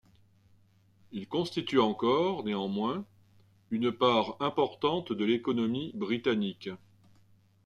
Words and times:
Il 1.11 1.27
constitue 1.27 1.79
encore, 1.79 2.43
néanmoins, 2.43 3.05
une 3.69 3.91
part 3.91 4.35
importante 4.41 5.13
de 5.13 5.23
l'économie 5.23 5.91
britannique. 5.93 6.71